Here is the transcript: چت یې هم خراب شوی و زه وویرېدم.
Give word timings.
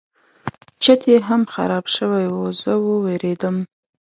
چت 0.83 1.01
یې 1.11 1.17
هم 1.27 1.41
خراب 1.53 1.85
شوی 1.95 2.25
و 2.33 2.37
زه 2.61 2.71
وویرېدم. 2.85 3.55